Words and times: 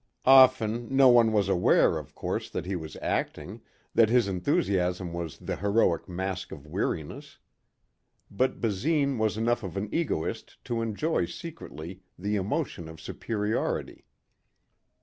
Often 0.25 0.87
no 0.95 1.09
one 1.09 1.31
was 1.31 1.47
aware, 1.47 1.99
of 1.99 2.15
course, 2.15 2.49
that 2.49 2.65
he 2.65 2.75
was 2.75 2.97
acting, 3.03 3.61
that 3.93 4.09
his 4.09 4.27
enthusiasm 4.27 5.13
was 5.13 5.37
the 5.37 5.57
heroic 5.57 6.09
mask 6.09 6.51
of 6.51 6.65
weariness. 6.65 7.37
But 8.31 8.59
Basine 8.59 9.19
was 9.19 9.37
enough 9.37 9.61
of 9.61 9.77
an 9.77 9.89
egoist 9.93 10.57
to 10.65 10.81
enjoy 10.81 11.25
secretly 11.27 12.01
the 12.17 12.35
emotion 12.35 12.89
of 12.89 12.99
superiority. 12.99 14.03